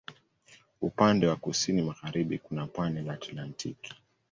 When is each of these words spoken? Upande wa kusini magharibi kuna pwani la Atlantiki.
Upande 0.81 1.27
wa 1.27 1.35
kusini 1.35 1.81
magharibi 1.81 2.39
kuna 2.39 2.67
pwani 2.67 3.01
la 3.01 3.13
Atlantiki. 3.13 3.93